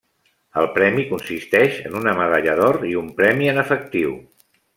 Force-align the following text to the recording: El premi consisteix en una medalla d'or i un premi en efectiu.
El 0.61 0.69
premi 0.77 1.03
consisteix 1.11 1.77
en 1.89 1.99
una 2.01 2.15
medalla 2.21 2.57
d'or 2.61 2.81
i 2.93 2.95
un 3.03 3.13
premi 3.21 3.53
en 3.53 3.63
efectiu. 3.67 4.17